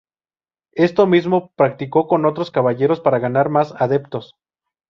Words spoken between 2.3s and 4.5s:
caballeros para ganar más adeptos.